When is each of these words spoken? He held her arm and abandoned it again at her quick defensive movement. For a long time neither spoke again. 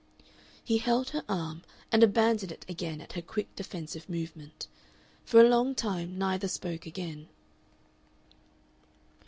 He 0.63 0.79
held 0.79 1.11
her 1.11 1.23
arm 1.29 1.61
and 1.91 2.01
abandoned 2.01 2.51
it 2.51 2.65
again 2.67 3.01
at 3.01 3.13
her 3.13 3.21
quick 3.21 3.55
defensive 3.55 4.09
movement. 4.09 4.67
For 5.25 5.39
a 5.39 5.47
long 5.47 5.75
time 5.75 6.17
neither 6.17 6.47
spoke 6.47 6.87
again. 6.87 7.27